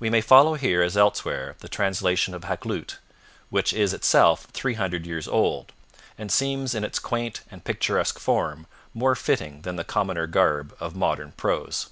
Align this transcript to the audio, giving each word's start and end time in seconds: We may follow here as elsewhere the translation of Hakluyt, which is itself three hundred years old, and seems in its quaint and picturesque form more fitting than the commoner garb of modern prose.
We 0.00 0.10
may 0.10 0.20
follow 0.20 0.54
here 0.54 0.82
as 0.82 0.96
elsewhere 0.96 1.54
the 1.60 1.68
translation 1.68 2.34
of 2.34 2.42
Hakluyt, 2.42 2.96
which 3.50 3.72
is 3.72 3.92
itself 3.92 4.46
three 4.46 4.74
hundred 4.74 5.06
years 5.06 5.28
old, 5.28 5.70
and 6.18 6.32
seems 6.32 6.74
in 6.74 6.82
its 6.82 6.98
quaint 6.98 7.42
and 7.52 7.62
picturesque 7.62 8.18
form 8.18 8.66
more 8.94 9.14
fitting 9.14 9.62
than 9.62 9.76
the 9.76 9.84
commoner 9.84 10.26
garb 10.26 10.74
of 10.80 10.96
modern 10.96 11.30
prose. 11.36 11.86